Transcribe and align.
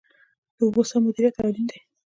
د 0.55 0.57
اوبو 0.65 0.81
سم 0.89 1.01
مدیریت 1.05 1.35
اړین 1.41 1.65
دی 1.69 1.79